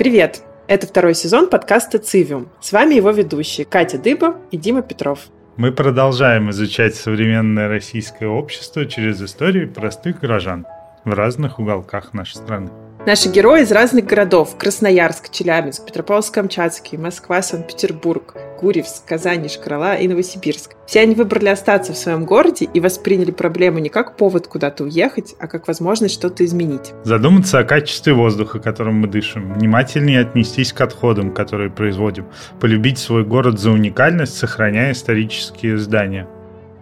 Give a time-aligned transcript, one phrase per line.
[0.00, 0.40] Привет!
[0.66, 2.48] Это второй сезон подкаста «Цивиум».
[2.62, 5.26] С вами его ведущие Катя Дыба и Дима Петров.
[5.58, 10.64] Мы продолжаем изучать современное российское общество через историю простых горожан
[11.04, 12.70] в разных уголках нашей страны.
[13.06, 20.72] Наши герои из разных городов– Красноярск, Челябинск, Петропавловск-Камчатский, Москва, Санкт-Петербург, Гурьевск, Казань, Шкарала и Новосибирск.
[20.86, 25.34] Все они выбрали остаться в своем городе и восприняли проблему не как повод куда-то уехать,
[25.38, 26.92] а как возможность что-то изменить.
[27.04, 32.26] Задуматься о качестве воздуха, которым мы дышим, внимательнее отнестись к отходам, которые производим,
[32.60, 36.28] полюбить свой город за уникальность, сохраняя исторические здания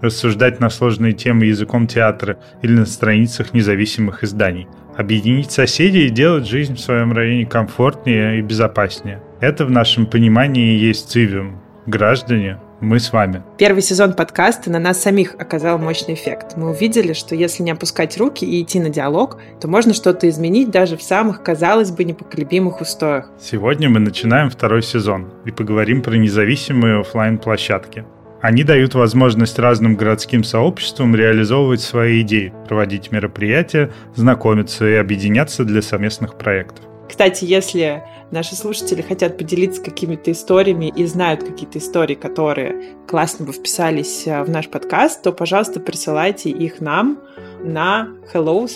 [0.00, 6.46] рассуждать на сложные темы языком театра или на страницах независимых изданий, объединить соседей и делать
[6.46, 9.22] жизнь в своем районе комфортнее и безопаснее.
[9.40, 11.60] Это в нашем понимании и есть цивиум.
[11.86, 13.44] Граждане, мы с вами.
[13.58, 16.56] Первый сезон подкаста на нас самих оказал мощный эффект.
[16.56, 20.70] Мы увидели, что если не опускать руки и идти на диалог, то можно что-то изменить
[20.70, 23.30] даже в самых, казалось бы, непоколебимых устоях.
[23.40, 28.04] Сегодня мы начинаем второй сезон и поговорим про независимые офлайн площадки
[28.40, 35.82] они дают возможность разным городским сообществам реализовывать свои идеи, проводить мероприятия, знакомиться и объединяться для
[35.82, 36.84] совместных проектов.
[37.08, 43.52] Кстати, если наши слушатели хотят поделиться какими-то историями и знают какие-то истории, которые классно бы
[43.52, 47.18] вписались э, в наш подкаст, то, пожалуйста, присылайте их нам
[47.64, 48.66] на hello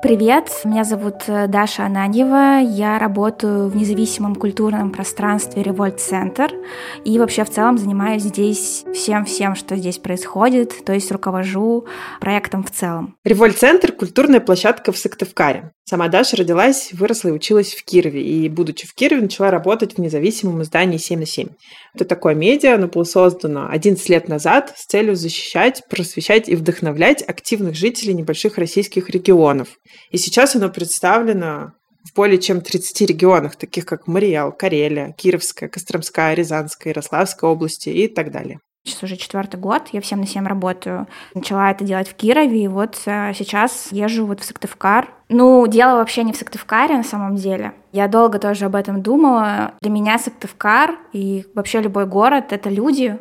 [0.00, 6.52] Привет, меня зовут э, Даша Ананьева, я работаю в независимом культурном пространстве Револьт Центр
[7.04, 11.86] и вообще в целом занимаюсь здесь всем-всем, что здесь происходит, то есть руковожу
[12.20, 13.16] проектом в целом.
[13.24, 15.72] Револьт Центр– культурная площадка в Сыктывкаре.
[15.88, 19.98] Сама Даша родилась, выросла и училась в Кирове, и, будучи в Кирове, начала работать в
[19.98, 21.48] независимом издании 7 на 7.
[21.94, 27.22] Это такое медиа, оно было создано 11 лет назад с целью защищать, просвещать и вдохновлять
[27.26, 29.68] активных жителей небольших российских регионов.
[30.10, 31.72] И сейчас оно представлено
[32.04, 38.08] в более чем 30 регионах, таких как Мариэл, Карелия, Кировская, Костромская, Рязанская, Ярославская области и
[38.08, 38.60] так далее.
[38.84, 41.08] Сейчас уже четвертый год, я всем на 7 работаю.
[41.34, 45.08] Начала это делать в Кирове, и вот э, сейчас езжу вот в Сыктывкар.
[45.28, 47.74] Ну, дело вообще не в Сыктывкаре на самом деле.
[47.92, 49.74] Я долго тоже об этом думала.
[49.82, 53.18] Для меня Сыктывкар и вообще любой город— это люди,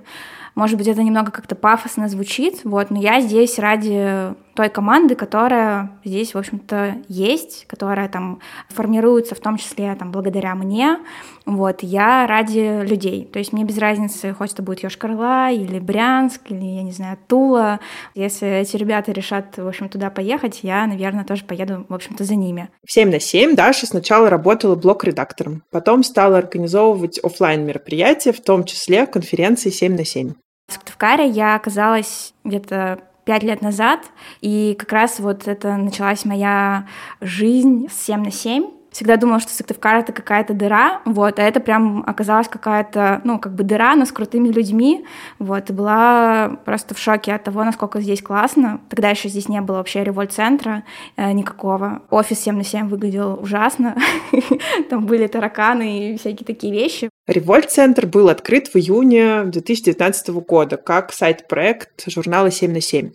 [0.56, 5.92] может быть, это немного как-то пафосно звучит, вот, но я здесь ради той команды, которая
[6.04, 10.98] здесь, в общем-то, есть, которая там формируется в том числе там благодаря мне,
[11.46, 16.42] вот, я ради людей, то есть мне без разницы, хоть это будет Йошкар-Ола или Брянск,
[16.50, 17.80] или, я не знаю, Тула,
[18.16, 22.34] если эти ребята решат, в общем, туда поехать, я, наверное, тоже поеду, в общем-то, за
[22.34, 22.70] ними.
[22.84, 28.64] В 7 на 7 Даша сначала работала блок-редактором, потом стала организовывать офлайн мероприятия, в том
[28.64, 30.34] числе конференции 7 на 7.
[30.68, 34.00] В Сыктывкаре я оказалась где-то пять лет назад,
[34.42, 36.88] и как раз вот это началась моя
[37.22, 41.60] жизнь с 7 на 7 всегда думала, что Сыктывкар— это какая-то дыра, вот, а это
[41.60, 45.06] прям оказалась какая-то, ну, как бы дыра, но с крутыми людьми,
[45.38, 48.80] вот, и была просто в шоке от того, насколько здесь классно.
[48.90, 50.84] Тогда еще здесь не было вообще револьт-центра
[51.16, 52.02] э, никакого.
[52.10, 53.96] Офис 7 на 7 выглядел ужасно,
[54.90, 57.10] там были тараканы и всякие такие вещи.
[57.28, 63.12] Револьт-центр был открыт в июне 2019 года как сайт-проект журнала 7 на 7.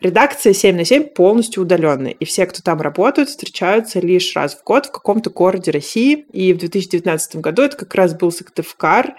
[0.00, 4.64] Редакция 7 на 7 полностью удаленная, и все, кто там работают, встречаются лишь раз в
[4.64, 6.24] год в каком-то городе России.
[6.32, 9.14] И в 2019 году это как раз был Сыктывкар,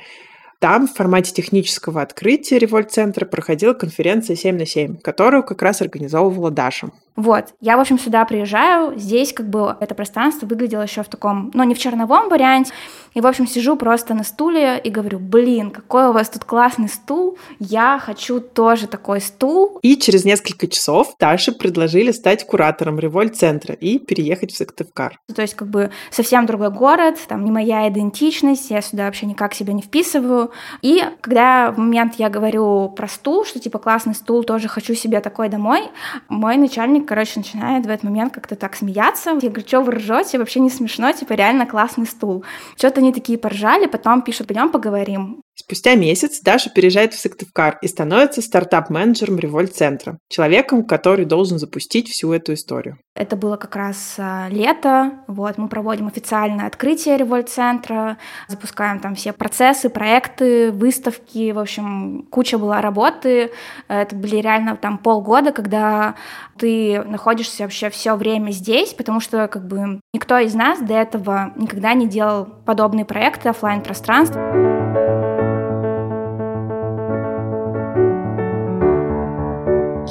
[0.59, 6.49] там в формате технического открытия Револьт-центра проходила конференция 7 на 7, которую как раз организовывала
[6.49, 6.89] Даша.
[7.15, 11.49] Вот, я, в общем, сюда приезжаю, здесь как бы это пространство выглядело еще в таком,
[11.53, 12.73] ну, не в черновом варианте,
[13.13, 16.89] и, в общем, сижу просто на стуле и говорю, блин, какой у вас тут классный
[16.89, 19.79] стул, я хочу тоже такой стул.
[19.81, 25.17] И через несколько часов Даше предложили стать куратором Револьт-центра и переехать в Сыктывкар.
[25.33, 29.53] То есть, как бы, совсем другой город, там не моя идентичность, я сюда вообще никак
[29.53, 30.51] себя не вписываю.
[30.81, 35.21] И когда в момент я говорю про стул, что, типа, классный стул, тоже хочу себе
[35.21, 35.83] такой домой,
[36.27, 39.31] мой начальник короче, начинает в этот момент как-то так смеяться.
[39.31, 40.37] Я говорю, что вы ржете?
[40.37, 42.43] Вообще не смешно, типа реально классный стул.
[42.77, 45.44] Что-то они такие поржали, потом пишут, пойдем поговорим.
[45.57, 52.33] Спустя месяц Даша переезжает в Сыктывкар и становится стартап-менеджером Револьт-центра, человеком, который должен запустить всю
[52.33, 52.97] эту историю.
[53.15, 58.17] Это было как раз а, лето, вот, мы проводим официальное открытие Револьт-центра,
[58.49, 63.51] запускаем там все процессы, проекты, выставки, в общем, куча была работы,
[63.87, 66.15] это были реально там полгода, когда
[66.57, 71.53] ты находишься вообще все время здесь, потому что как бы никто из нас до этого
[71.55, 74.74] никогда не делал подобные проекты офлайн пространства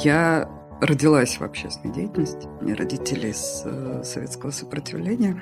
[0.05, 0.47] Я
[0.81, 2.45] родилась в общественной деятельности.
[2.61, 5.33] У меня родители из э, советского сопротивления.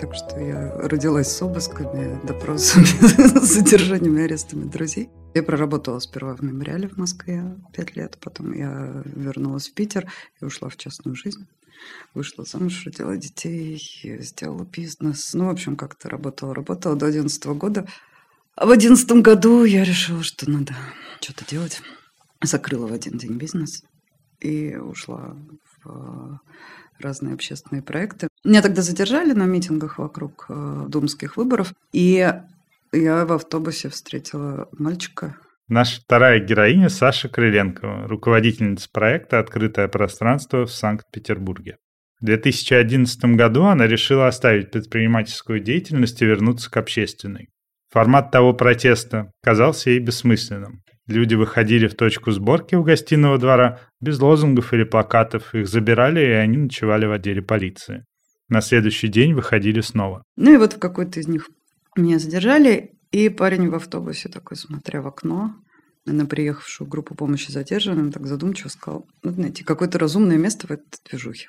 [0.00, 2.84] Так что я родилась с обысками, допросами,
[3.40, 5.08] задержаниями, арестами друзей.
[5.34, 10.44] Я проработала сперва в мемориале в Москве пять лет, потом я вернулась в Питер и
[10.44, 11.46] ушла в частную жизнь.
[12.12, 13.80] Вышла замуж, родила детей,
[14.18, 15.32] сделала бизнес.
[15.32, 17.86] Ну, в общем, как-то работала, работала до 11 года.
[18.56, 20.74] А в одиннадцатом году я решила, что надо
[21.20, 21.80] что-то делать.
[22.42, 23.84] Закрыла в один день бизнес
[24.40, 25.36] и ушла
[25.82, 26.40] в
[26.98, 28.28] разные общественные проекты.
[28.44, 32.32] Меня тогда задержали на митингах вокруг э, думских выборов, и
[32.92, 35.36] я в автобусе встретила мальчика.
[35.68, 41.76] Наша вторая героиня Саша Крыленкова, руководительница проекта «Открытое пространство» в Санкт-Петербурге.
[42.20, 47.48] В 2011 году она решила оставить предпринимательскую деятельность и вернуться к общественной.
[47.90, 50.82] Формат того протеста казался ей бессмысленным.
[51.08, 56.30] Люди выходили в точку сборки у гостиного двора без лозунгов или плакатов, их забирали, и
[56.32, 58.04] они ночевали в отделе полиции.
[58.48, 60.22] На следующий день выходили снова.
[60.36, 61.48] Ну и вот в какой-то из них
[61.96, 65.54] меня задержали, и парень в автобусе такой, смотря в окно,
[66.04, 70.84] на приехавшую группу помощи задержанным, так задумчиво сказал, надо найти какое-то разумное место в этой
[71.08, 71.48] движухе.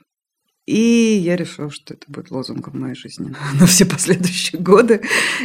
[0.69, 5.01] И я решила, что это будет лозунгом моей жизни на все последующие годы.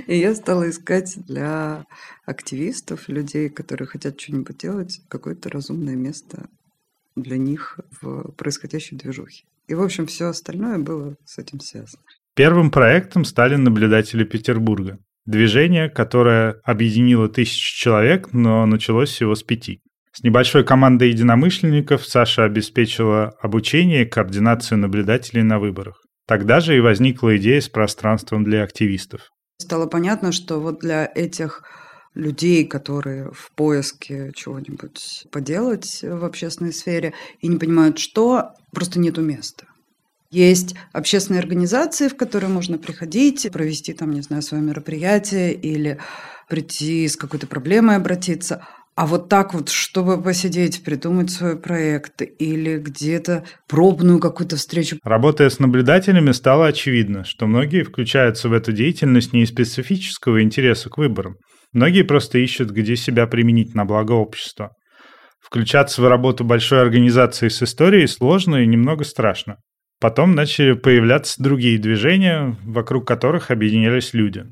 [0.07, 1.87] И я стала искать для
[2.27, 6.51] активистов, людей, которые хотят что-нибудь делать, какое-то разумное место
[7.17, 9.45] для них в происходящей движухе.
[9.67, 12.03] И, в общем, все остальное было с этим связано.
[12.35, 14.99] Первым проектом стали наблюдатели Петербурга.
[15.25, 19.81] Движение, которое объединило тысячи человек, но началось всего с пяти.
[20.17, 26.01] С небольшой командой единомышленников Саша обеспечила обучение и координацию наблюдателей на выборах.
[26.29, 29.33] Тогда же и возникла идея с пространством для активистов.
[29.61, 31.65] Стало понятно, что вот для этих
[32.15, 39.21] людей, которые в поиске чего-нибудь поделать в общественной сфере и не понимают, что, просто нету
[39.21, 39.67] места.
[40.31, 45.99] Есть общественные организации, в которые можно приходить, провести там, не знаю, свое мероприятие или
[46.49, 48.65] прийти с какой-то проблемой обратиться.
[48.97, 54.99] А вот так вот, чтобы посидеть, придумать свой проект или где-то пробную какую-то встречу.
[55.03, 60.91] Работая с наблюдателями, стало очевидно, что многие включаются в эту деятельность не из специфического интереса
[60.91, 61.35] к выборам.
[61.73, 64.71] Многие просто ищут, где себя применить на благо общества.
[65.41, 69.57] Включаться в работу большой организации с историей сложно и немного страшно.
[70.01, 74.45] Потом начали появляться другие движения, вокруг которых объединялись люди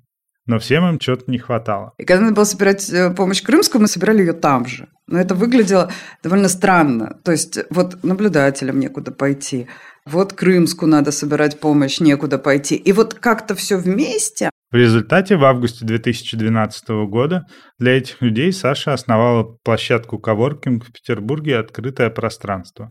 [0.46, 1.92] но всем им чего-то не хватало.
[1.98, 4.88] И когда надо было собирать э, помощь крымскую, мы собирали ее там же.
[5.06, 5.90] Но это выглядело
[6.22, 7.18] довольно странно.
[7.24, 9.68] То есть вот наблюдателям некуда пойти,
[10.04, 12.74] вот крымскую надо собирать помощь, некуда пойти.
[12.76, 14.50] И вот как-то все вместе.
[14.70, 17.44] В результате в августе 2012 года
[17.78, 22.90] для этих людей Саша основала площадку коворкинг в Петербурге «Открытое пространство».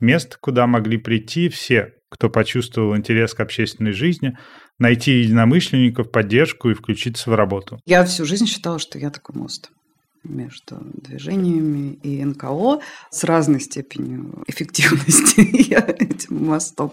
[0.00, 4.36] Место, куда могли прийти все, кто почувствовал интерес к общественной жизни,
[4.80, 7.80] найти единомышленников, поддержку и включиться в работу.
[7.86, 9.70] Я всю жизнь считала, что я такой мост
[10.24, 15.40] между движениями и НКО с разной степенью эффективности.
[15.70, 16.92] Я этим мостом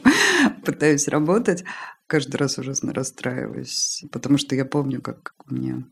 [0.63, 1.63] пытаюсь работать.
[2.07, 5.83] Каждый раз ужасно расстраиваюсь, потому что я помню, как мне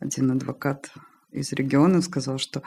[0.00, 0.90] один адвокат
[1.30, 2.62] из региона сказал, что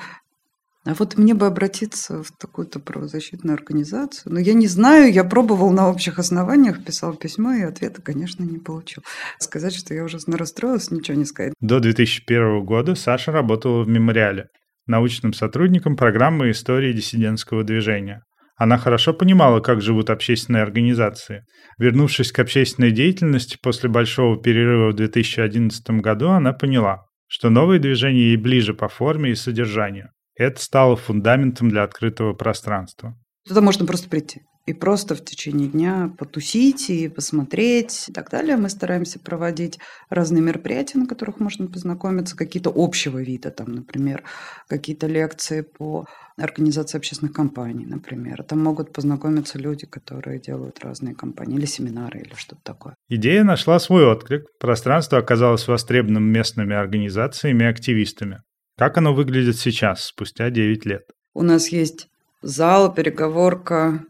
[0.88, 4.32] а вот мне бы обратиться в такую-то правозащитную организацию.
[4.32, 8.58] Но я не знаю, я пробовал на общих основаниях, писал письмо, и ответа, конечно, не
[8.58, 9.04] получил.
[9.38, 11.54] Сказать, что я ужасно расстроилась, ничего не сказать.
[11.60, 14.48] До 2001 года Саша работала в «Мемориале»,
[14.86, 18.24] научным сотрудником программы истории диссидентского движения.
[18.56, 21.44] Она хорошо понимала, как живут общественные организации.
[21.78, 28.30] Вернувшись к общественной деятельности после большого перерыва в 2011 году, она поняла, что новые движения
[28.30, 30.12] ей ближе по форме и содержанию.
[30.38, 33.18] Это стало фундаментом для открытого пространства.
[33.48, 38.58] Туда можно просто прийти и просто в течение дня потусить и посмотреть и так далее.
[38.58, 39.80] Мы стараемся проводить
[40.10, 44.24] разные мероприятия, на которых можно познакомиться, какие-то общего вида, там, например,
[44.68, 46.06] какие-то лекции по
[46.38, 48.44] организации общественных компаний, например.
[48.44, 52.96] Там могут познакомиться люди, которые делают разные компании, или семинары, или что-то такое.
[53.08, 54.44] Идея нашла свой отклик.
[54.60, 58.42] Пространство оказалось востребованным местными организациями и активистами.
[58.78, 61.02] Как оно выглядит сейчас, спустя 9 лет?
[61.34, 62.10] У нас есть
[62.44, 64.06] зал, переговорка,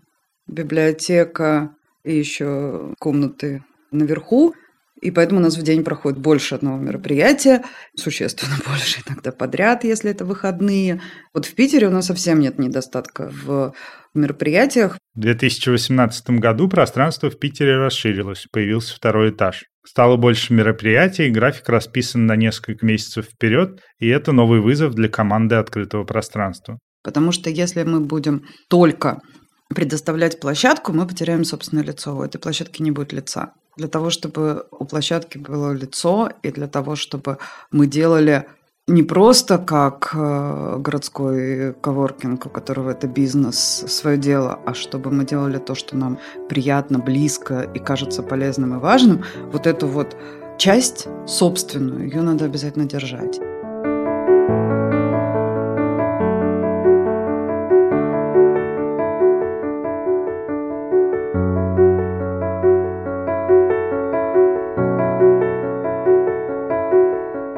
[0.45, 4.53] библиотека и еще комнаты наверху.
[5.01, 7.63] И поэтому у нас в день проходит больше одного мероприятия,
[7.95, 11.01] существенно больше иногда подряд, если это выходные.
[11.33, 13.73] Вот в Питере у нас совсем нет недостатка в
[14.13, 14.97] мероприятиях.
[15.13, 19.65] В 2018 году пространство в Питере расширилось, появился второй этаж.
[19.85, 25.55] Стало больше мероприятий, график расписан на несколько месяцев вперед, и это новый вызов для команды
[25.55, 26.79] открытого пространства.
[27.03, 29.21] Потому что если мы будем только
[29.69, 32.15] предоставлять площадку, мы потеряем собственное лицо.
[32.15, 33.53] У этой площадки не будет лица.
[33.75, 37.37] Для того, чтобы у площадки было лицо, и для того, чтобы
[37.71, 38.47] мы делали
[38.87, 43.57] не просто как э, городской коворкинг, у которого это бизнес,
[43.87, 48.79] свое дело, а чтобы мы делали то, что нам приятно, близко и кажется полезным и
[48.79, 50.15] важным, вот эту вот
[50.57, 53.39] часть собственную, ее надо обязательно держать.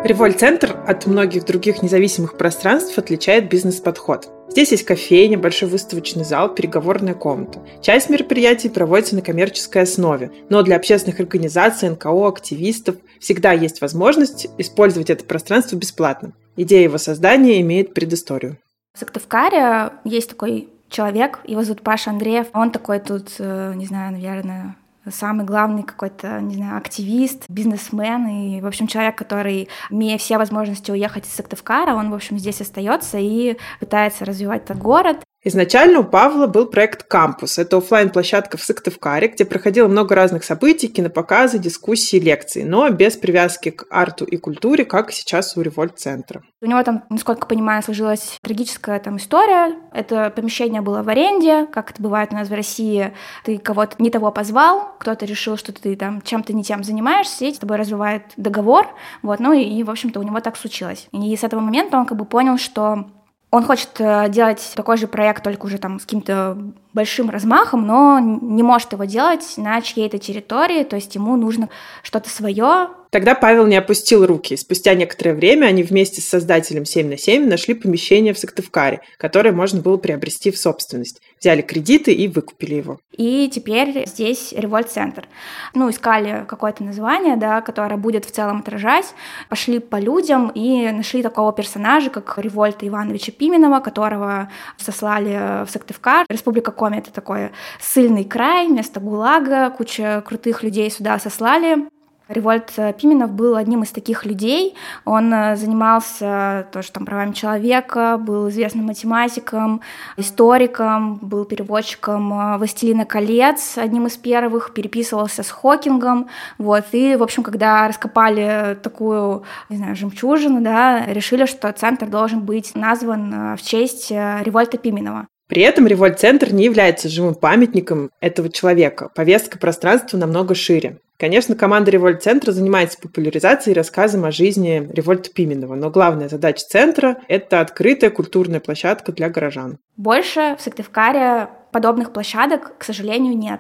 [0.09, 4.27] Револьт-центр от многих других независимых пространств отличает бизнес-подход.
[4.49, 7.63] Здесь есть кофейня, большой выставочный зал, переговорная комната.
[7.83, 14.47] Часть мероприятий проводится на коммерческой основе, но для общественных организаций, НКО, активистов всегда есть возможность
[14.57, 16.31] использовать это пространство бесплатно.
[16.55, 18.57] Идея его создания имеет предысторию.
[18.95, 22.47] В Сыктывкаре есть такой человек, его зовут Паша Андреев.
[22.53, 24.75] Он такой тут, э, не знаю, наверное,
[25.11, 30.91] самый главный какой-то, не знаю, активист, бизнесмен и, в общем, человек, который, имея все возможности
[30.91, 35.19] уехать из Сыктывкара, он, в общем, здесь остается и пытается развивать этот город.
[35.49, 37.57] Изначально у Павла был проект «Кампус».
[37.57, 43.17] Это офлайн площадка в Сыктывкаре, где проходило много разных событий, кинопоказы, дискуссии, лекции, но без
[43.17, 46.43] привязки к арту и культуре, как сейчас у Револьт-центра.
[46.61, 49.75] У него там, насколько понимаю, сложилась трагическая там история.
[49.91, 53.11] Это помещение было в аренде, как это бывает у нас в России.
[53.43, 57.51] Ты кого-то не того позвал, кто-то решил, что ты там чем-то не тем занимаешься, и
[57.51, 58.85] с тобой развивает договор.
[59.23, 61.07] Вот, ну и, и в общем-то, у него так случилось.
[61.11, 63.07] И с этого момента он как бы понял, что
[63.51, 66.57] он хочет э, делать такой же проект, только уже там с каким-то
[66.93, 71.69] большим размахом, но не может его делать на чьей-то территории, то есть ему нужно
[72.03, 72.89] что-то свое.
[73.09, 74.55] Тогда Павел не опустил руки.
[74.55, 79.51] Спустя некоторое время они вместе с создателем 7 на 7 нашли помещение в Сыктывкаре, которое
[79.51, 81.19] можно было приобрести в собственность.
[81.39, 82.99] Взяли кредиты и выкупили его.
[83.17, 85.27] И теперь здесь револьт-центр.
[85.73, 89.13] Ну, искали какое-то название, да, которое будет в целом отражать.
[89.49, 96.25] Пошли по людям и нашли такого персонажа, как Револьта Ивановича Пименова, которого сослали в Сыктывкар.
[96.29, 97.49] Республика Коми— это такой
[97.81, 101.89] сильный край, место ГУЛАГа, куча крутых людей сюда сослали.
[102.29, 102.71] Револьт
[103.01, 104.75] Пименов был одним из таких людей.
[105.03, 109.81] Он э, занимался тоже там правами человека, был известным математиком,
[110.15, 116.29] историком, был переводчиком э, «Властелина колец», одним из первых, переписывался с Хокингом.
[116.59, 116.86] Вот.
[116.91, 122.75] И, в общем, когда раскопали такую, не знаю, жемчужину, да, решили, что центр должен быть
[122.75, 125.25] назван э, в честь Револьта Пименова.
[125.48, 129.09] При этом револьт-центр не является живым памятником этого человека.
[129.15, 131.00] Повестка пространства намного шире.
[131.19, 137.17] Конечно, команда Револьт-центра занимается популяризацией и рассказом о жизни Револьта Пименова, но главная задача центра–
[137.27, 139.79] это открытая культурная площадка для горожан.
[139.97, 143.59] Больше в Сыктывкаре подобных площадок, к сожалению, нет.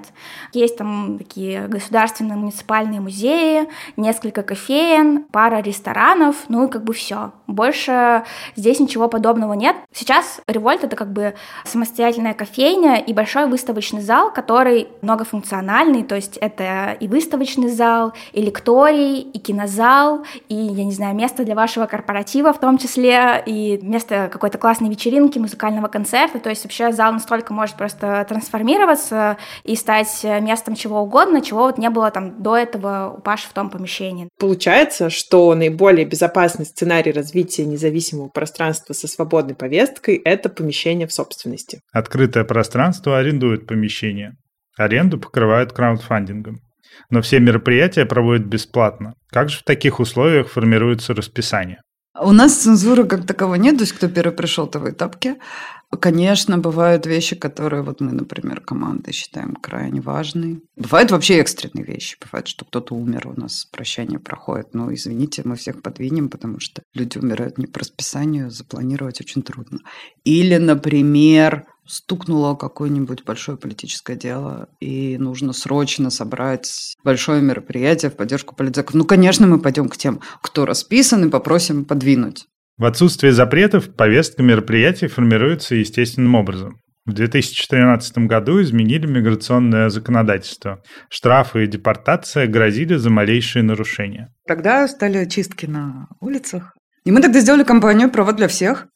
[0.53, 7.33] Есть там такие государственные муниципальные музеи, несколько кофеен, пара ресторанов, ну и как бы все.
[7.49, 8.23] Больше
[8.55, 9.75] здесь ничего подобного нет.
[9.91, 11.33] Сейчас Револьт— это как бы
[11.65, 18.41] самостоятельная кофейня и большой выставочный зал, который многофункциональный, то есть это и выставочный зал, и
[18.41, 23.79] лекторий, и кинозал, и, я не знаю, место для вашего корпоратива в том числе, и
[23.81, 29.75] место какой-то классной вечеринки, музыкального концерта, то есть вообще зал настолько может просто трансформироваться и
[29.75, 33.71] стать местом чего угодно, чего вот не было там до этого у Паши в том
[33.71, 34.29] помещении.
[34.37, 41.81] Получается, что наиболее безопасный сценарий развития независимого пространства со свободной повесткой– это помещение в собственности.
[41.91, 44.33] Открытое пространство арендует помещение.
[44.77, 46.59] Аренду покрывают краудфандингом.
[47.09, 49.13] Но все мероприятия проводят бесплатно.
[49.29, 51.81] Как же в таких условиях формируется расписание?
[52.19, 55.35] У нас цензуры как такового нет, то есть кто первый пришел, того и тапки.
[55.97, 60.61] Конечно, бывают вещи, которые вот мы, например, командой считаем крайне важные.
[60.75, 62.15] Бывают вообще экстренные вещи.
[62.23, 64.75] Бывает, что кто-то умер, у нас прощание проходит.
[64.75, 69.79] Но, извините, мы всех подвинем, потому что люди умирают не по расписанию, запланировать очень трудно.
[70.23, 78.55] Или, например, стукнуло какое-нибудь большое политическое дело, и нужно срочно собрать большое мероприятие в поддержку
[78.55, 78.93] политиков.
[78.93, 82.45] Ну, конечно, мы пойдем к тем, кто расписан, и попросим подвинуть.
[82.79, 86.77] В отсутствие запретов повестка мероприятий формируется естественным образом.
[87.05, 90.81] В 2014 году изменили миграционное законодательство.
[91.09, 94.33] Штрафы и депортация грозили за малейшие нарушения.
[94.47, 96.73] Тогда стали чистки на улицах.
[97.03, 98.87] И мы тогда сделали кампанию «Право для всех».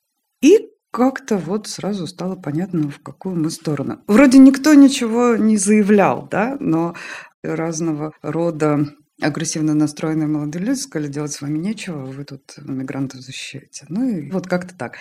[0.42, 0.60] И
[0.94, 4.02] как-то вот сразу стало понятно, в какую мы сторону.
[4.08, 6.96] Вроде никто ничего не заявлял, да, но
[7.44, 8.86] разного рода
[9.22, 13.86] агрессивно настроенные молодые люди сказали, делать с вами нечего, вы тут мигрантов защищаете.
[13.90, 14.98] Ну и вот как-то так.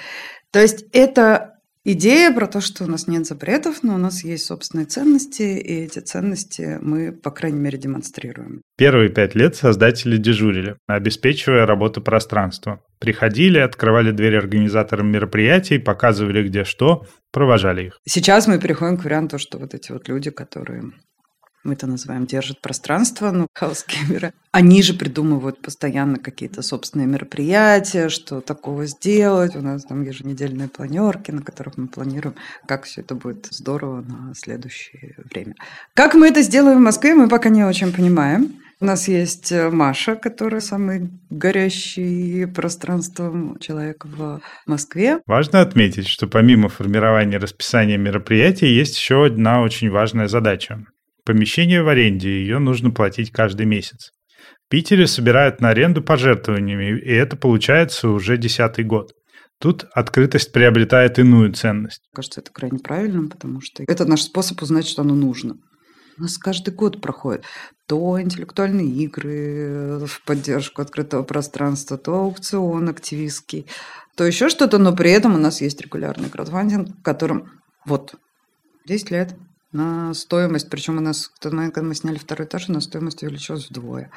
[0.51, 1.53] То есть это
[1.85, 5.83] Идея про то, что у нас нет запретов, но у нас есть собственные ценности, и
[5.83, 8.63] эти ценности мы, по крайней мере, демонстрируем.
[8.79, 12.85] Первые пять лет создатели дежурили, обеспечивая работу пространства.
[13.01, 17.99] Приходили, открывали двери организаторам мероприятий, показывали где что, провожали их.
[18.07, 20.85] Сейчас мы переходим к варианту, что вот эти вот люди, которые
[21.65, 28.41] мы это называем, держат пространство, ну, хаускеймеры, они же придумывают постоянно какие-то собственные мероприятия, что
[28.41, 29.57] такого сделать.
[29.57, 32.35] У нас там еженедельные планерки, на которых мы планируем,
[32.67, 35.55] как все это будет здорово на следующее время.
[35.95, 38.63] Как мы это сделаем в Москве, мы пока не очень понимаем.
[38.83, 45.21] У нас есть э, Маша, которая самый горящий пространством человек в Москве.
[45.25, 50.85] Важно отметить, что помимо формирования расписания мероприятий есть еще одна очень важная задача
[51.25, 54.11] Помещение в аренде, ее нужно платить каждый месяц.
[54.67, 59.13] В Питере собирают на аренду пожертвованиями, и это получается уже десятый год.
[59.61, 62.03] Тут открытость приобретает иную ценность.
[62.13, 65.55] Кажется, это крайне правильным, потому что это наш способ узнать, что оно нужно.
[66.19, 67.45] У нас каждый год проходит
[67.87, 73.67] то интеллектуальные игры в поддержку открытого пространства, то аукцион активистский,
[74.17, 77.51] то еще что-то, но при этом у нас есть регулярный краудфандинг, в котором
[77.85, 78.15] вот
[78.87, 79.37] 10 лет
[79.73, 82.85] на стоимость, причем у нас в тот момент, когда мы сняли второй этаж, у нас
[82.85, 84.11] стоимость увеличилась вдвое.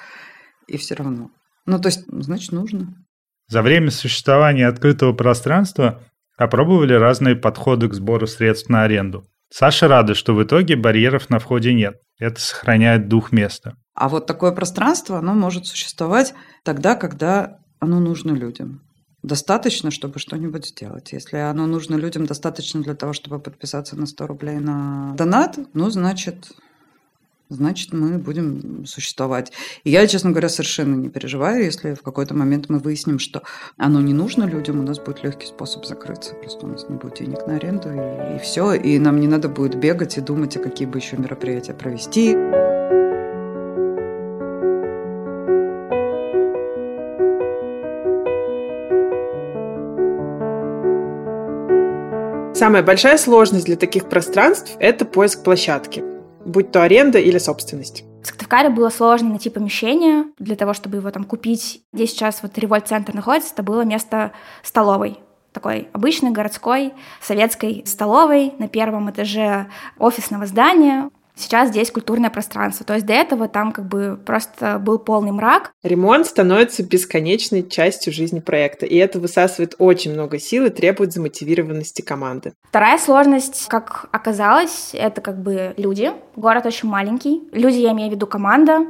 [0.68, 1.32] И все равно.
[1.66, 2.96] Ну, то есть, значит, нужно.
[3.48, 6.04] За время существования открытого пространства
[6.38, 9.26] опробовали разные подходы к сбору средств на аренду.
[9.50, 11.96] Саша рада, что в итоге барьеров на входе нет.
[12.20, 13.76] Это сохраняет дух места.
[13.94, 16.34] А вот такое пространство, оно может существовать
[16.64, 18.85] тогда, когда оно нужно людям
[19.26, 21.12] достаточно, чтобы что-нибудь сделать.
[21.12, 25.90] Если оно нужно людям достаточно для того, чтобы подписаться на 100 рублей на донат, ну,
[25.90, 26.52] значит,
[27.50, 29.52] значит, мы будем существовать.
[29.84, 33.44] И я, честно говоря, совершенно не переживаю, если в какой-то момент мы выясним, что
[33.78, 36.36] оно не нужно людям, у нас будет легкий способ закрыться.
[36.36, 38.74] Просто у нас не будет денег на аренду, и, и все.
[38.74, 42.36] И нам не надо будет бегать и думать, а какие бы еще мероприятия провести.
[52.56, 56.02] Самая большая сложность для таких пространств– это поиск площадки,
[56.46, 58.06] будь то аренда или собственность.
[58.24, 61.82] В Сыктывкаре было сложно найти помещение для того, чтобы его там купить.
[61.92, 64.32] Здесь сейчас вот револьт-центр находится, это было место
[64.64, 65.20] столовой
[65.52, 69.68] такой обычной городской советской столовой на первом этаже
[70.00, 71.10] офисного здания.
[71.36, 72.86] Сейчас здесь культурное пространство.
[72.86, 75.72] То есть до этого там как бы просто был полный мрак.
[75.84, 82.02] Ремонт становится бесконечной частью жизни проекта, и это высасывает очень много сил и требует замотивированности
[82.02, 82.54] команды.
[82.70, 86.12] Вторая сложность, как оказалось, это как бы люди.
[86.36, 87.44] Город очень маленький.
[87.52, 88.88] Люди, я имею в виду команда.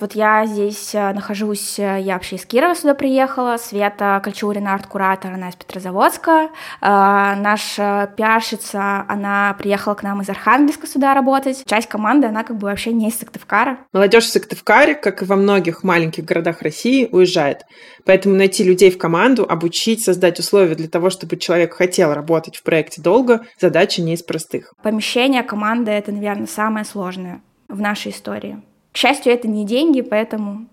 [0.00, 3.56] Вот я здесь э, нахожусь, э, я вообще из Кирова сюда приехала.
[3.58, 6.48] Света Кольчурина, арт-куратор, она из Петрозаводска.
[6.80, 11.62] Э, наша пиарщица, она приехала к нам из Архангельска сюда работать.
[11.66, 13.78] Часть часть команды, она как бы вообще не из Сыктывкара.
[13.92, 17.62] Молодежь в Сыктывкаре, как и во многих маленьких городах России, уезжает.
[18.04, 22.62] Поэтому найти людей в команду, обучить, создать условия для того, чтобы человек хотел работать в
[22.62, 24.72] проекте долго, задача не из простых.
[24.82, 28.62] Помещение команды— это, наверное, самое сложное в нашей истории.
[28.92, 30.68] К счастью, это не деньги, поэтому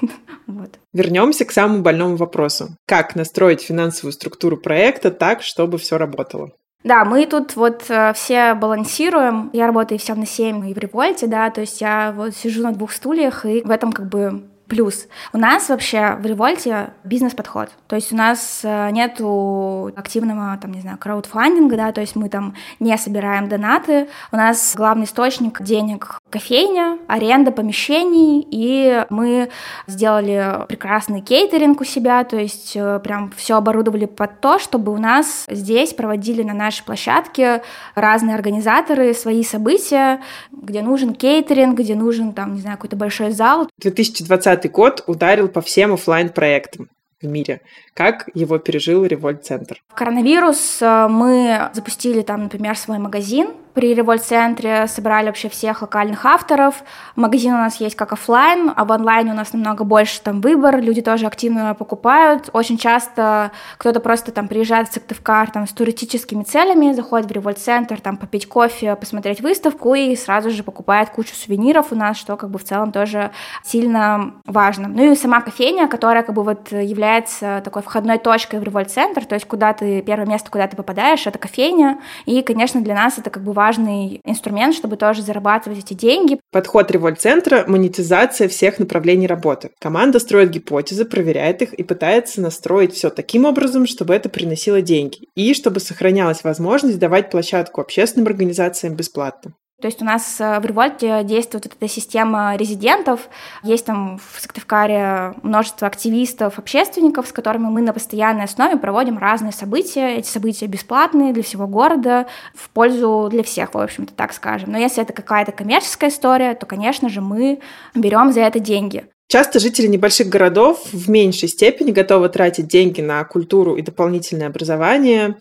[0.46, 0.78] вот.
[0.92, 2.68] Вернемся к самому больному вопросу.
[2.86, 6.52] Как настроить финансовую структуру проекта так, чтобы все работало?
[6.86, 9.50] Да, мы тут вот э, все балансируем.
[9.52, 12.72] Я работаю всем на 7 и в револьте, да, то есть я вот сижу на
[12.72, 17.70] двух стульях, и в этом как бы Плюс у нас вообще в Револьте бизнес-подход.
[17.86, 22.28] То есть у нас э, нету активного, там, не знаю, краудфандинга, да, то есть мы
[22.28, 24.08] там не собираем донаты.
[24.32, 29.48] У нас главный источник денег— кофейня, аренда помещений, и мы
[29.86, 34.98] сделали прекрасный кейтеринг у себя, то есть э, прям все оборудовали под то, чтобы у
[34.98, 37.62] нас здесь проводили на нашей площадке
[37.94, 43.68] разные организаторы свои события, где нужен кейтеринг, где нужен, там, не знаю, какой-то большой зал.
[43.80, 46.88] 2020 2020 год ударил по всем офлайн проектам
[47.20, 47.60] в мире.
[47.94, 49.80] Как его пережил Револьт-центр?
[49.88, 56.24] В коронавирус э, мы запустили там, например, свой магазин, при Револьт-центре собрали вообще всех локальных
[56.24, 56.82] авторов.
[57.14, 60.80] Магазин у нас есть как офлайн, а в онлайне у нас намного больше там выбор,
[60.80, 62.48] люди тоже активно покупают.
[62.54, 68.00] Очень часто кто-то просто там приезжает в Сыктывкар там с туристическими целями, заходит в Револьт-центр
[68.00, 72.48] там попить кофе, посмотреть выставку и сразу же покупает кучу сувениров у нас, что как
[72.48, 73.30] бы в целом тоже
[73.62, 74.88] сильно важно.
[74.88, 79.34] Ну и сама кофейня, которая как бы вот является такой входной точкой в Револьт-центр, то
[79.34, 83.28] есть куда ты, первое место, куда ты попадаешь, это кофейня, и, конечно, для нас это
[83.28, 86.38] как бы важно важный инструмент, чтобы тоже зарабатывать эти деньги.
[86.52, 89.70] Подход револьт-центра– монетизация всех направлений работы.
[89.80, 95.18] Команда строит гипотезы, проверяет их и пытается настроить все таким образом, чтобы это приносило деньги.
[95.34, 99.54] И чтобы сохранялась возможность давать площадку общественным организациям бесплатно.
[99.80, 103.28] То есть у нас э, в Револьте действует вот эта система резидентов.
[103.62, 109.52] Есть там в Сыктывкаре множество активистов, общественников, с которыми мы на постоянной основе проводим разные
[109.52, 110.16] события.
[110.16, 114.72] Эти события бесплатные для всего города, в пользу для всех, в общем-то, так скажем.
[114.72, 117.60] Но если это какая-то коммерческая история, то, конечно же, мы
[117.94, 119.04] берем за это деньги.
[119.28, 125.36] Часто жители небольших городов в меньшей степени готовы тратить деньги на культуру и дополнительное образование,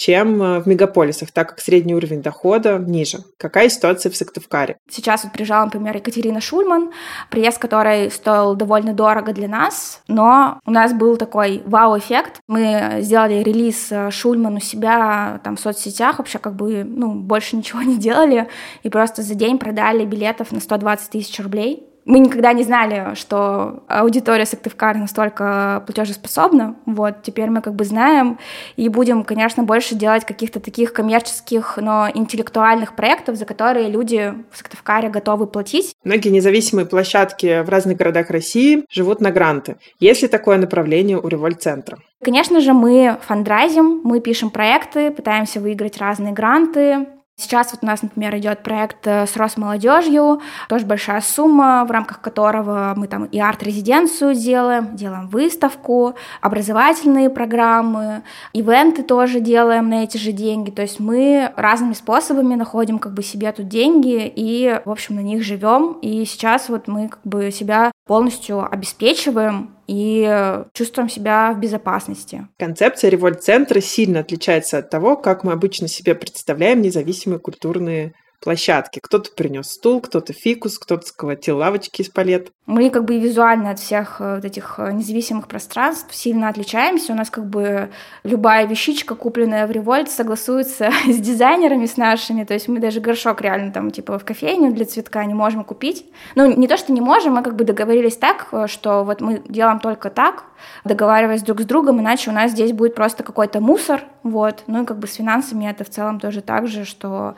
[0.00, 3.18] чем э, в мегаполисах, так как средний уровень дохода ниже.
[3.36, 4.78] Какая ситуация в Сыктывкаре?
[4.90, 6.90] Сейчас вот приезжала, например, Екатерина Шульман,
[7.28, 12.40] приезд которой стоил довольно дорого для нас, но у нас был такой вау-эффект.
[12.48, 17.56] Мы сделали релиз э, Шульман у себя там в соцсетях, вообще как бы ну, больше
[17.56, 18.48] ничего не делали,
[18.82, 23.84] и просто за день продали билетов на 120 тысяч рублей мы никогда не знали, что
[23.88, 26.76] аудитория Сыктывкара настолько платежеспособна.
[26.86, 28.38] Вот, теперь мы как бы знаем
[28.76, 34.56] и будем, конечно, больше делать каких-то таких коммерческих, но интеллектуальных проектов, за которые люди в
[34.56, 35.94] Сыктывкаре готовы платить.
[36.04, 39.76] Многие независимые площадки в разных городах России живут на гранты.
[39.98, 41.98] Есть ли такое направление у Револьт-центра?
[42.22, 47.06] Конечно же, мы фандрайзим, мы пишем проекты, пытаемся выиграть разные гранты,
[47.40, 52.20] Сейчас вот у нас, например, идет проект э, с Росмолодежью, тоже большая сумма, в рамках
[52.20, 60.18] которого мы там и арт-резиденцию делаем, делаем выставку, образовательные программы, ивенты тоже делаем на эти
[60.18, 60.70] же деньги.
[60.70, 65.20] То есть мы разными способами находим как бы себе тут деньги и, в общем, на
[65.20, 65.94] них живем.
[66.02, 72.46] И сейчас вот мы как бы себя полностью обеспечиваем и чувствуем себя в безопасности.
[72.60, 79.00] Концепция револьт-центра сильно отличается от того, как мы обычно себе представляем независимые культурные площадки.
[79.00, 82.50] Кто-то принес стул, кто-то фикус, кто-то сколотил лавочки из палет.
[82.66, 87.12] Мы как бы визуально от всех э, вот этих э, независимых пространств сильно отличаемся.
[87.12, 87.90] У нас как бы
[88.24, 92.44] любая вещичка, купленная в Револьт, согласуется с дизайнерами, с нашими.
[92.44, 96.06] То есть мы даже горшок реально там типа в кофейню для цветка не можем купить.
[96.34, 99.42] Ну, не то, что не можем, мы как бы договорились так, э, что вот мы
[99.46, 100.44] делаем только так,
[100.84, 104.64] договариваясь друг с другом, иначе у нас здесь будет просто какой-то мусор, вот.
[104.66, 107.34] Ну и как бы с финансами это в целом тоже так же, что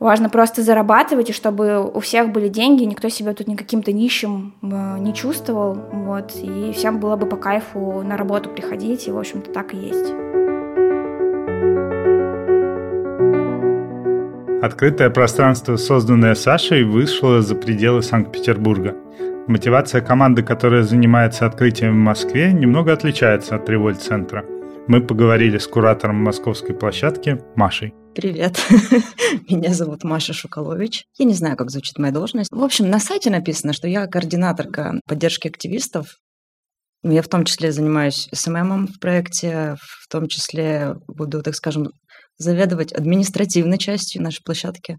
[0.00, 4.96] Важно просто зарабатывать, и чтобы у всех были деньги, никто себя тут никаким-то нищим э,
[4.98, 9.52] не чувствовал, вот, и всем было бы по кайфу на работу приходить, и, в общем-то,
[9.52, 10.10] так и есть.
[14.62, 18.96] Открытое пространство, созданное Сашей, вышло за пределы Санкт-Петербурга.
[19.48, 24.46] Мотивация команды, которая занимается открытием в Москве, немного отличается от револьт-центра.
[24.90, 27.94] Мы поговорили с куратором московской площадки Машей.
[28.12, 28.58] Привет,
[29.48, 31.04] меня зовут Маша Шукалович.
[31.16, 32.50] Я не знаю, как звучит моя должность.
[32.50, 36.16] В общем, на сайте написано, что я координаторка поддержки активистов.
[37.04, 41.90] Я в том числе занимаюсь СММом в проекте, в том числе буду, так скажем,
[42.38, 44.98] заведовать административной частью нашей площадки.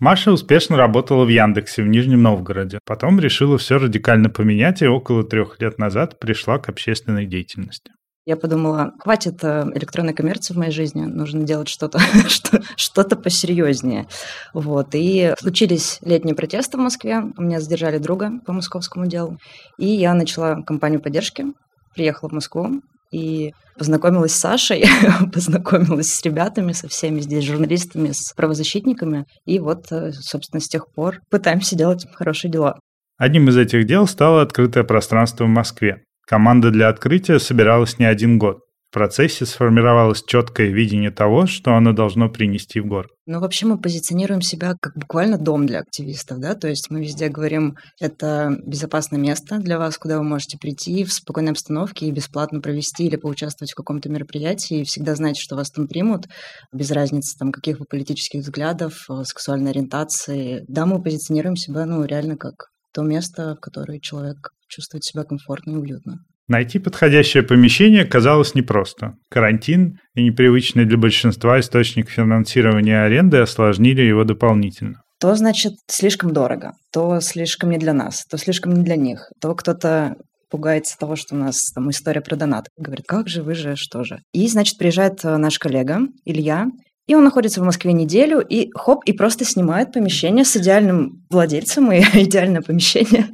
[0.00, 2.80] Маша успешно работала в Яндексе в Нижнем Новгороде.
[2.84, 7.92] Потом решила все радикально поменять и около трех лет назад пришла к общественной деятельности.
[8.26, 12.00] Я подумала, хватит э, электронной коммерции в моей жизни, нужно делать что-то
[12.76, 14.06] что-то посерьезнее.
[14.52, 14.88] Вот.
[14.92, 19.38] И случились летние протесты в Москве, у меня задержали друга по московскому делу,
[19.78, 21.46] и я начала кампанию поддержки,
[21.94, 24.84] приехала в Москву, и познакомилась с Сашей,
[25.32, 29.24] познакомилась с ребятами, со всеми здесь журналистами, с правозащитниками.
[29.46, 32.78] И вот, э, собственно, с тех пор пытаемся делать хорошие дела.
[33.16, 36.02] Одним из этих дел стало открытое пространство в Москве.
[36.30, 38.58] Команда для открытия собиралась не один год.
[38.88, 43.10] В процессе сформировалось четкое видение того, что оно должно принести в город.
[43.26, 47.30] Ну, вообще мы позиционируем себя как буквально дом для активистов, да, то есть мы везде
[47.30, 52.60] говорим, это безопасное место для вас, куда вы можете прийти в спокойной обстановке и бесплатно
[52.60, 56.28] провести или поучаствовать в каком-то мероприятии, и всегда знаете, что вас там примут,
[56.72, 60.64] без разницы, там, каких вы политических взглядов, э, сексуальной ориентации.
[60.68, 65.72] Да, мы позиционируем себя, ну, реально как то место, в которое человек чувствовать себя комфортно
[65.72, 66.18] и уютно.
[66.48, 69.14] Найти подходящее помещение казалось непросто.
[69.28, 75.02] Карантин и непривычный для большинства источник финансирования аренды осложнили его дополнительно.
[75.20, 79.54] То, значит, слишком дорого, то слишком не для нас, то слишком не для них, то
[79.54, 80.16] кто-то
[80.50, 82.66] пугается того, что у нас там история про донат.
[82.76, 84.18] Говорит, как же вы же, что же.
[84.32, 86.66] И, значит, приезжает э, наш коллега Илья,
[87.10, 91.90] и он находится в Москве неделю, и хоп, и просто снимает помещение с идеальным владельцем,
[91.90, 93.26] и идеальное помещение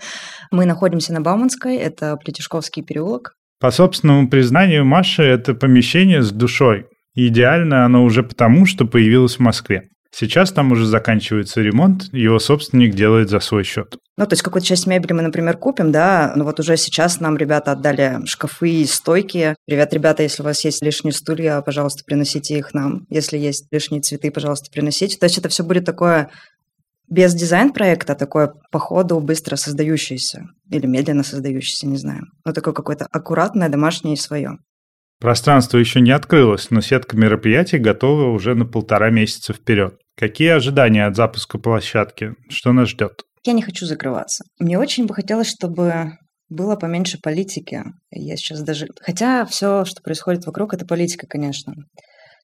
[0.50, 3.34] мы находимся на Бауманской, это Плетишковский переулок.
[3.60, 6.86] По собственному признанию Маши, это помещение с душой.
[7.14, 9.90] И идеально оно уже потому, что появилось в Москве.
[10.10, 13.96] Сейчас там уже заканчивается ремонт, его собственник делает за свой счет.
[14.16, 17.36] Ну, то есть какую-то часть мебели мы, например, купим, да, но вот уже сейчас нам
[17.36, 19.54] ребята отдали шкафы и стойки.
[19.66, 23.06] Привет, ребята, если у вас есть лишние стулья, пожалуйста, приносите их нам.
[23.10, 25.18] Если есть лишние цветы, пожалуйста, приносите.
[25.18, 26.30] То есть это все будет такое
[27.08, 32.22] без дизайн-проекта, такое по ходу быстро создающееся или медленно создающееся, не знаю.
[32.44, 34.58] Но такое какое-то аккуратное, домашнее и свое.
[35.18, 39.98] Пространство еще не открылось, но сетка мероприятий готова уже на полтора месяца вперед.
[40.16, 42.34] Какие ожидания от запуска площадки?
[42.48, 43.22] Что нас ждет?
[43.44, 44.44] Я не хочу закрываться.
[44.58, 46.12] Мне очень бы хотелось, чтобы
[46.48, 47.82] было поменьше политики.
[48.10, 48.88] Я сейчас даже...
[49.00, 51.74] Хотя все, что происходит вокруг, это политика, конечно.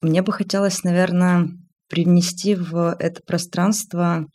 [0.00, 1.48] Мне бы хотелось, наверное,
[1.88, 4.26] привнести в это пространство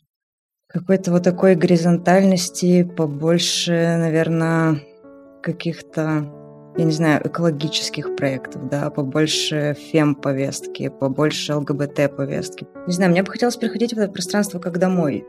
[0.68, 4.82] какой-то вот такой горизонтальности, побольше, наверное,
[5.42, 6.37] каких-то
[6.78, 12.68] я не знаю, экологических проектов, да, побольше фем-повестки, побольше ЛГБТ-повестки.
[12.86, 15.26] Не знаю, мне бы хотелось приходить в это пространство как домой.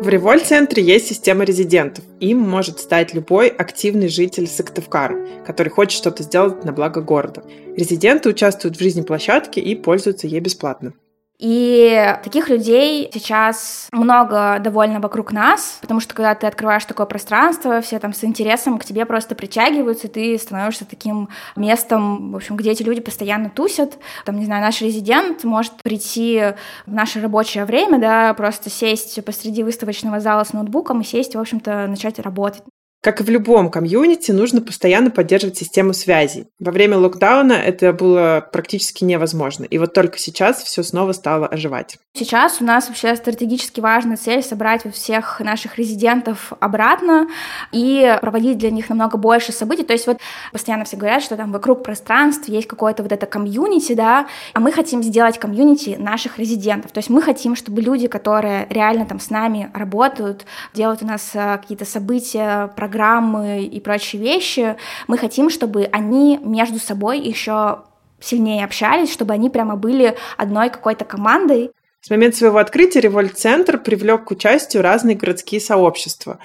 [0.00, 2.04] В Револь-центре есть система резидентов.
[2.20, 7.42] Им может стать любой активный житель Сыктывкара, который хочет что-то сделать на благо города.
[7.76, 10.92] Резиденты участвуют в жизни площадки и пользуются ей бесплатно.
[11.38, 17.80] И таких людей сейчас много довольно вокруг нас, потому что когда ты открываешь такое пространство,
[17.80, 22.56] все там с интересом к тебе просто притягиваются, и ты становишься таким местом, в общем,
[22.56, 23.98] где эти люди постоянно тусят.
[24.24, 26.54] Там, не знаю, наш резидент может прийти
[26.86, 31.40] в наше рабочее время, да, просто сесть посреди выставочного зала с ноутбуком и сесть, в
[31.40, 32.62] общем-то, начать работать.
[33.04, 36.46] Как и в любом комьюнити, нужно постоянно поддерживать систему связей.
[36.58, 39.64] Во время локдауна это было практически невозможно.
[39.64, 41.98] И вот только сейчас все снова стало оживать.
[42.16, 47.28] Сейчас у нас вообще стратегически важная цель собрать всех наших резидентов обратно
[47.72, 49.82] и проводить для них намного больше событий.
[49.82, 50.16] То есть вот
[50.50, 54.72] постоянно все говорят, что там вокруг пространств есть какое-то вот это комьюнити, да, а мы
[54.72, 56.92] хотим сделать комьюнити наших резидентов.
[56.92, 61.32] То есть мы хотим, чтобы люди, которые реально там с нами работают, делают у нас
[61.34, 64.76] э, какие-то события, программы, программы и прочие вещи,
[65.08, 67.80] мы хотим, чтобы они между собой еще
[68.20, 71.72] сильнее общались, чтобы они прямо были одной какой-то командой.
[72.00, 76.38] С момента своего открытия Револьт-центр привлек к участию разные городские сообщества.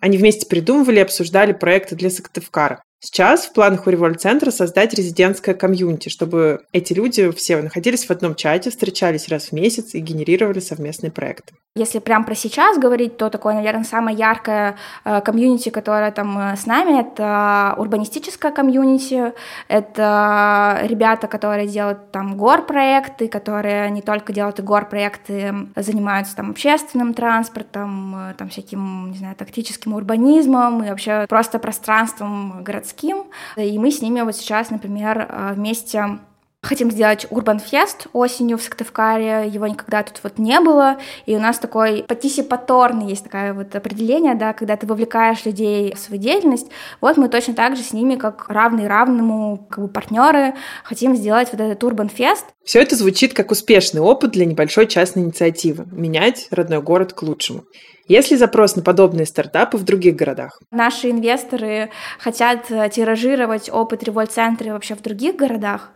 [0.00, 2.82] Они вместе придумывали и обсуждали проекты для Сыктывкара.
[3.04, 8.36] Сейчас в планах у Револьт-центра создать резидентское комьюнити, чтобы эти люди все находились в одном
[8.36, 11.52] чате, встречались раз в месяц и генерировали совместные проекты.
[11.74, 16.56] Если прям про сейчас говорить, то такое, наверное, самое яркое э, комьюнити, которое там э,
[16.56, 19.32] с нами, это урбанистическое комьюнити,
[19.68, 27.14] это ребята, которые делают там гор-проекты, которые не только делают и гор-проекты, занимаются там общественным
[27.14, 33.24] транспортом, э, там всяким, не знаю, тактическим урбанизмом и вообще просто пространством городским городским,
[33.56, 36.18] и мы с ними вот сейчас, например, э, вместе
[36.64, 41.40] Хотим сделать Урбан Фест осенью в Сыктывкаре, его никогда тут вот не было, и у
[41.40, 46.68] нас такой партисипаторный есть такое вот определение, да, когда ты вовлекаешь людей в свою деятельность,
[47.00, 51.48] вот мы точно так же с ними, как равный равному, как бы партнеры, хотим сделать
[51.50, 52.44] вот этот Урбан Фест.
[52.64, 57.64] Все это звучит как успешный опыт для небольшой частной инициативы– менять родной город к лучшему.
[58.12, 60.60] Есть ли запрос на подобные стартапы в других городах?
[60.70, 65.92] Наши инвесторы хотят э, тиражировать опыт револьт-центра вообще в других городах.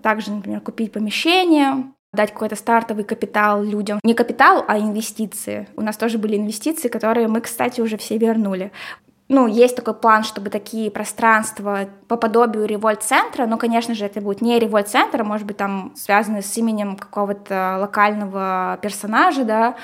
[0.00, 3.98] Также, например, купить помещение, дать какой-то стартовый капитал людям.
[4.04, 5.66] Не капитал, а инвестиции.
[5.74, 8.70] У нас тоже были инвестиции, которые мы, кстати, уже все вернули
[9.28, 14.40] ну, есть такой план, чтобы такие пространства по подобию револьт-центра, но, конечно же, это будет
[14.40, 19.74] не револьт-центр, а может быть, там связаны с именем какого-то локального персонажа, да,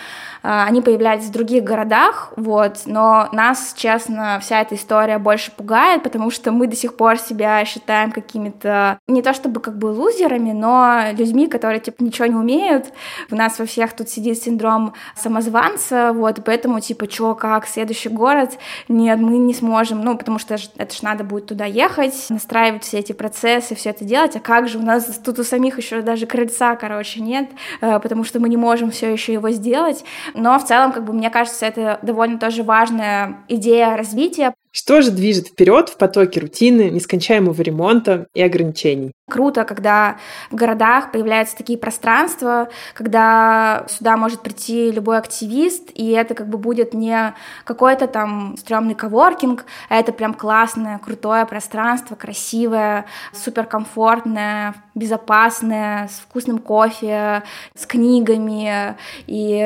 [0.45, 6.05] а, они появлялись в других городах, вот, но нас, честно, вся эта история больше пугает,
[6.05, 10.53] потому что мы до сих пор себя считаем какими-то, не то чтобы как бы лузерами,
[10.53, 12.93] но людьми, которые, типа, ничего не умеют,
[13.33, 18.53] у нас во всех тут сидит синдром самозванца, вот, поэтому, типа, чё, как, следующий город,
[18.87, 22.85] нет, мы мы не сможем, ну, потому что это ж надо будет туда ехать, настраивать
[22.85, 26.03] все эти процессы, все это делать, а как же у нас тут у самих еще
[26.03, 27.49] даже крыльца, короче, нет,
[27.81, 31.13] э, потому что мы не можем все еще его сделать, но в целом, как бы,
[31.13, 34.55] мне кажется, это довольно тоже важная идея развития.
[34.71, 39.13] Что же движет вперед в потоке рутины, нескончаемого ремонта и ограничений?
[39.33, 40.17] Круто, когда
[40.51, 46.59] в городах появляются такие пространства, когда сюда может прийти любой активист, и это как бы
[46.59, 47.33] будет не
[47.65, 56.59] какой-то там стрёмный коворкинг, а это прям классное, крутое пространство, красивое, суперкомфортное, безопасное, с вкусным
[56.59, 57.43] кофе,
[57.75, 59.59] с книгами и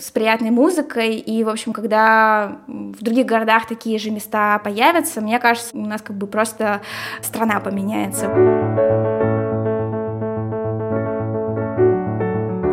[0.00, 1.16] с приятной музыкой.
[1.16, 6.00] И, в общем, когда в других городах такие же места появятся, мне кажется, у нас
[6.00, 6.80] как бы просто
[7.20, 8.93] страна поменяется.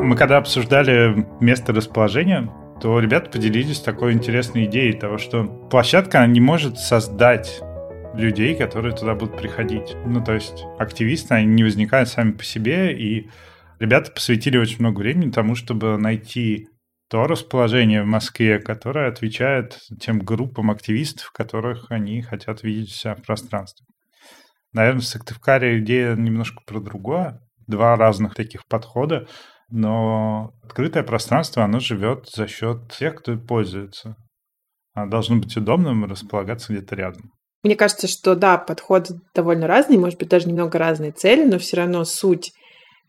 [0.03, 2.49] Мы когда обсуждали место расположения,
[2.81, 7.61] то ребята поделились такой интересной идеей того, что площадка не может создать
[8.13, 9.95] людей, которые туда будут приходить.
[10.05, 13.29] Ну, то есть активисты, они не возникают сами по себе, и
[13.79, 16.67] ребята посвятили очень много времени тому, чтобы найти
[17.09, 23.21] то расположение в Москве, которое отвечает тем группам активистов, которых они хотят видеть себя в
[23.21, 23.85] пространстве.
[24.73, 27.41] Наверное, в Сыктывкаре идея немножко про другое.
[27.67, 29.27] Два разных таких подхода,
[29.69, 34.15] но открытое пространство, оно живет за счет тех, кто пользуется.
[34.93, 37.31] Оно должно быть удобным и располагаться где-то рядом.
[37.63, 41.77] Мне кажется, что да, подходы довольно разные, может быть, даже немного разные цели, но все
[41.77, 42.51] равно суть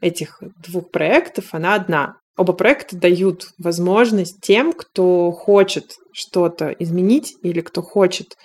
[0.01, 2.17] этих двух проектов, она одна.
[2.37, 8.37] Оба проекта дают возможность тем, кто хочет что-то изменить или кто хочет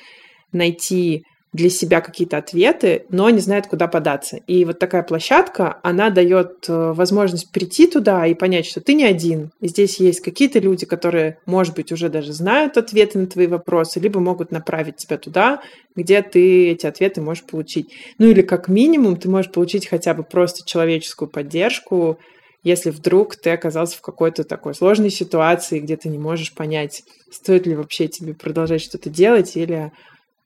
[0.51, 1.23] найти
[1.57, 4.37] для себя какие-то ответы, но не знает, куда податься.
[4.45, 9.03] И вот такая площадка, она дает э, возможность прийти туда и понять, что ты не
[9.03, 9.49] один.
[9.59, 13.99] И здесь есть какие-то люди, которые, может быть, уже даже знают ответы на твои вопросы,
[13.99, 15.61] либо могут направить тебя туда,
[15.95, 17.91] где ты эти ответы можешь получить.
[18.19, 22.19] Ну или как минимум ты можешь получить хотя бы просто человеческую поддержку,
[22.61, 27.65] если вдруг ты оказался в какой-то такой сложной ситуации, где ты не можешь понять, стоит
[27.65, 29.91] ли вообще тебе продолжать что-то делать или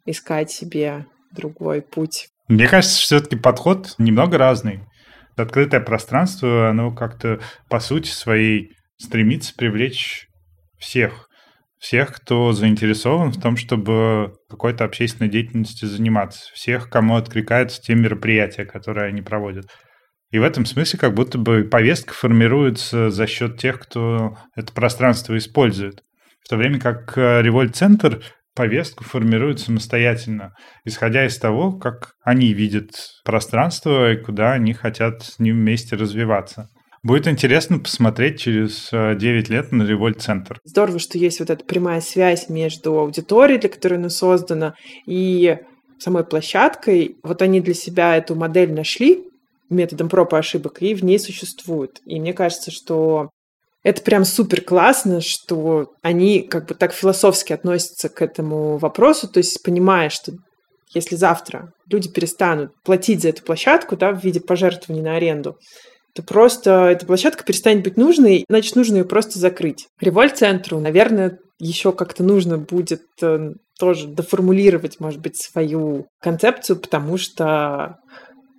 [0.06, 2.28] искать себе другой путь.
[2.48, 4.82] Мне кажется, все-таки подход немного разный.
[5.38, 10.28] Открытое пространство, оно как-то по сути своей стремится привлечь
[10.78, 11.28] всех.
[11.80, 16.52] Всех, кто заинтересован в том, чтобы какой-то общественной деятельностью заниматься.
[16.54, 19.66] Всех, кому откликаются те мероприятия, которые они проводят.
[20.30, 25.36] И в этом смысле как будто бы повестка формируется за счет тех, кто это пространство
[25.38, 26.04] использует.
[26.44, 28.22] В то время как э, Револьт-центр
[28.56, 30.54] повестку формируют самостоятельно,
[30.86, 32.92] исходя из того, как они видят
[33.24, 36.70] пространство и куда они хотят с ним вместе развиваться.
[37.04, 40.60] Будет интересно посмотреть через 9 э, лет на Револьт-центр.
[40.64, 44.76] Здорово, что есть вот эта прямая связь между аудиторией, для которой она создана,
[45.08, 45.58] и
[45.98, 47.18] самой площадкой.
[47.24, 49.24] Вот они для себя эту модель нашли
[49.72, 52.02] методом проб и ошибок, и в ней существуют.
[52.06, 53.30] И мне кажется, что
[53.84, 59.40] это прям супер классно, что они как бы так философски относятся к этому вопросу, то
[59.40, 60.34] есть понимая, что
[60.94, 65.58] если завтра люди перестанут платить за эту площадку да, в виде пожертвований на аренду,
[66.14, 69.88] то просто эта площадка перестанет быть нужной, значит, нужно ее просто закрыть.
[70.00, 77.96] Револьт-центру, наверное, еще как-то нужно будет э, тоже доформулировать, может быть, свою концепцию, потому что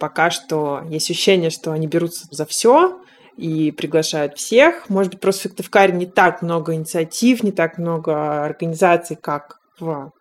[0.01, 3.02] пока что есть ощущение, что они берутся за все,
[3.37, 4.89] и приглашают всех.
[4.89, 10.13] Может быть, просто в Сыктывкаре не так много инициатив, не так много организаций, как в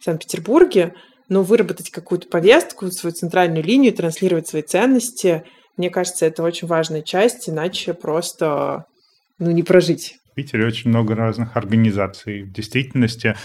[0.00, 0.94] Санкт-Петербурге,
[1.28, 5.44] но выработать какую-то повестку, свою центральную линию, транслировать свои ценности,
[5.76, 8.86] мне кажется, это очень важная часть, иначе просто
[9.38, 10.16] ну, не прожить.
[10.30, 12.42] В Питере очень много разных организаций.
[12.42, 13.36] В действительности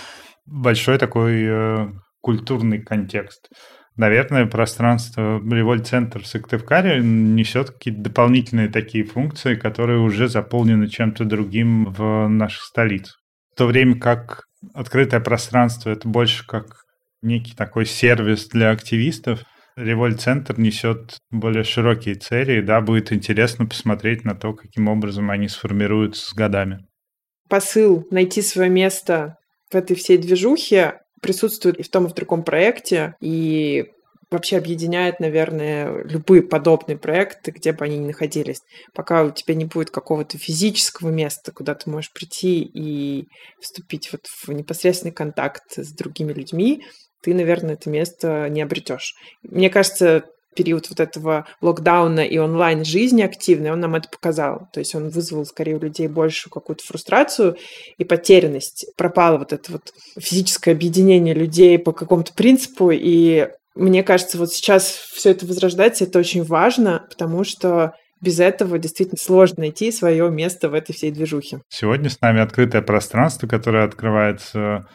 [0.46, 1.88] большой такой э,
[2.22, 3.50] культурный контекст
[4.00, 11.86] наверное, пространство Револьт-центр в Сыктывкаре несет какие-то дополнительные такие функции, которые уже заполнены чем-то другим
[11.86, 13.20] в наших столицах.
[13.54, 16.86] В то время как открытое пространство— это больше как
[17.22, 19.42] некий такой сервис для активистов,
[19.76, 25.48] Револьт-центр несет более широкие цели, и да, будет интересно посмотреть на то, каким образом они
[25.48, 26.86] сформируются с годами.
[27.48, 29.38] Посыл найти свое место
[29.72, 33.92] в этой всей движухе присутствует и в том, и в другом проекте, и
[34.32, 38.62] вообще объединяет, наверное, любые подобные проекты, где бы они ни находились.
[38.94, 43.28] Пока у тебя не будет какого-то физического места, куда ты можешь прийти и
[43.60, 46.84] вступить вот в непосредственный контакт с другими людьми,
[47.22, 49.16] ты, наверное, это место не обретешь.
[49.44, 50.26] Мне кажется,
[50.60, 54.68] период вот этого локдауна и онлайн-жизни активной, он нам это показал.
[54.74, 57.56] То есть он вызвал скорее у людей большую какую-то фрустрацию
[57.98, 58.88] и потерянность.
[58.98, 62.92] Пропало вот это вот физическое объединение людей по какому-то принципу.
[62.92, 68.78] И мне кажется, вот сейчас все это возрождается, это очень важно, потому что без этого
[68.78, 71.62] действительно сложно найти свое место в этой всей движухе.
[71.70, 74.86] Сегодня с нами открытое пространство, которое открывается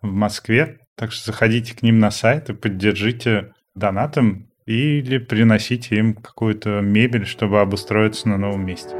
[0.00, 0.78] в Москве.
[0.96, 7.26] Так что заходите к ним на сайт и поддержите донатом Или приносите им какую-то мебель,
[7.26, 8.94] чтобы обустроиться на новом месте.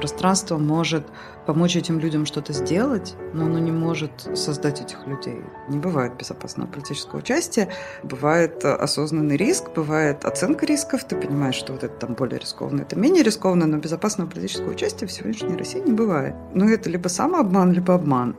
[0.00, 1.04] Пространство может
[1.44, 5.42] помочь этим людям что-то сделать, но оно не может создать этих людей.
[5.68, 7.68] Не бывает безопасного политического участия,
[8.02, 12.98] бывает осознанный риск, бывает оценка рисков, ты понимаешь, что вот это там более рискованно, это
[12.98, 16.34] менее рискованно, но безопасного политического участия в сегодняшней России не бывает.
[16.54, 18.36] Ну, это либо самообман, либо обман.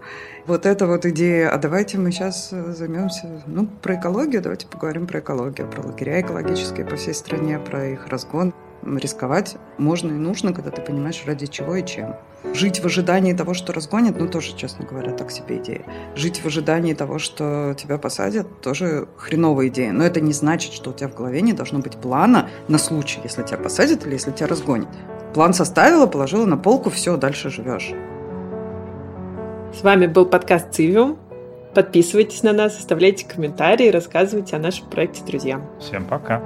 [0.48, 5.20] Вот эта вот идея, а давайте мы сейчас займемся, ну, про экологию, давайте поговорим про
[5.20, 8.52] экологию, про лагеря экологические по всей стране, про их разгон.
[8.84, 12.16] Рисковать можно и нужно, когда ты понимаешь, ради чего и чем.
[12.54, 15.86] Жить в ожидании того, что разгонят, ну, тоже, честно говоря, так себе идея.
[16.16, 19.92] Жить в ожидании того, что тебя посадят, тоже хреновая идея.
[19.92, 23.20] Но это не значит, что у тебя в голове не должно быть плана на случай,
[23.24, 24.90] если тебя посадят или если тебя разгонят.
[25.34, 27.92] План составила, положила на полку, все, дальше живешь.
[29.74, 31.18] С вами был подкаст «Цивиум».
[31.74, 35.70] Подписывайтесь на нас, оставляйте комментарии, рассказывайте о нашем проекте друзьям.
[35.80, 36.42] Всем пока.